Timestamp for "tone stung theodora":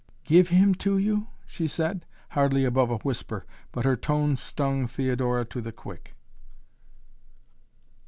3.95-5.45